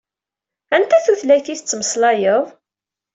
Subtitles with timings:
[0.75, 2.45] Anta tutlayt i tettmeslayeḍ?